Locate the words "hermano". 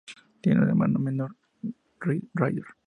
0.67-0.97